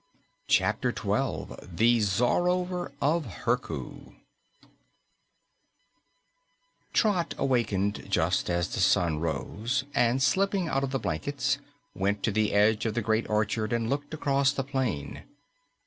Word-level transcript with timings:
CHAPTER 0.47 0.91
12 0.91 1.77
THE 1.77 1.99
CZAROVER 1.99 2.91
OF 3.03 3.25
HERKU 3.45 4.15
Trot 6.91 7.35
wakened 7.37 8.07
just 8.09 8.49
as 8.49 8.69
the 8.69 8.79
sun 8.79 9.19
rose, 9.19 9.83
and 9.93 10.23
slipping 10.23 10.67
out 10.67 10.83
of 10.83 10.89
the 10.89 10.97
blankets, 10.97 11.59
went 11.93 12.23
to 12.23 12.31
the 12.31 12.51
edge 12.51 12.87
of 12.87 12.95
the 12.95 13.03
Great 13.03 13.29
Orchard 13.29 13.71
and 13.71 13.91
looked 13.91 14.11
across 14.15 14.51
the 14.51 14.63
plain. 14.63 15.21